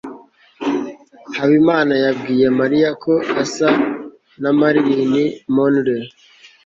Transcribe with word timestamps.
habimana 1.37 1.93
yabwiye 2.03 2.47
mariya 2.59 2.89
ko 3.03 3.13
asa 3.43 3.69
na 4.41 4.51
marilyn 4.59 5.15
monroe 5.55 6.05